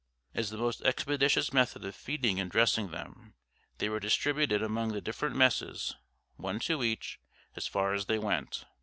As 0.33 0.49
the 0.49 0.57
most 0.57 0.81
expeditious 0.81 1.53
method 1.53 1.85
of 1.85 1.93
feeding 1.95 2.39
and 2.39 2.49
dressing 2.49 2.89
them, 2.89 3.35
they 3.77 3.87
were 3.87 3.99
distributed 3.99 4.63
among 4.63 4.93
the 4.93 4.99
different 5.01 5.35
messes, 5.35 5.95
one 6.37 6.59
to 6.61 6.81
each, 6.83 7.19
as 7.55 7.67
far 7.67 7.93
as 7.93 8.07
they 8.07 8.17
went. 8.17 8.65